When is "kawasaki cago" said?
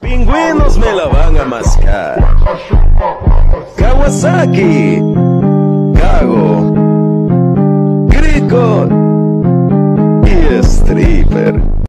3.76-6.74